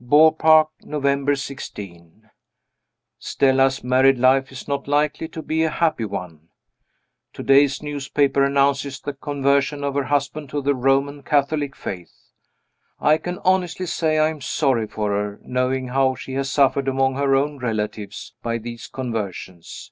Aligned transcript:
Beaupark, 0.00 0.68
November 0.84 1.34
16. 1.34 2.30
Stella's 3.18 3.82
married 3.82 4.16
life 4.16 4.52
is 4.52 4.68
not 4.68 4.86
likely 4.86 5.26
to 5.26 5.42
be 5.42 5.64
a 5.64 5.70
happy 5.70 6.04
one. 6.04 6.50
To 7.32 7.42
day's 7.42 7.82
newspaper 7.82 8.44
announces 8.44 9.00
the 9.00 9.12
conversion 9.12 9.82
of 9.82 9.96
her 9.96 10.04
husband 10.04 10.50
to 10.50 10.62
the 10.62 10.76
Roman 10.76 11.24
Catholic 11.24 11.74
Faith. 11.74 12.14
I 13.00 13.18
can 13.18 13.40
honestly 13.40 13.86
say 13.86 14.18
I 14.18 14.28
am 14.28 14.40
sorry 14.40 14.86
for 14.86 15.10
her, 15.10 15.40
knowing 15.42 15.88
how 15.88 16.14
she 16.14 16.34
has 16.34 16.48
suffered, 16.48 16.86
among 16.86 17.16
her 17.16 17.34
own 17.34 17.58
relatives, 17.58 18.34
by 18.40 18.58
these 18.58 18.86
conversions. 18.86 19.90